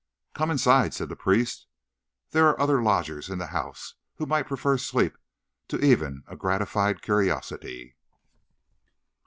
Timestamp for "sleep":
4.79-5.15